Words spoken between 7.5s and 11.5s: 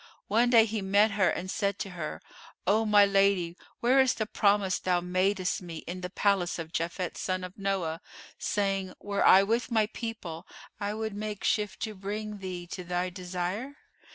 Noah, saying, 'Were I with my people, I would make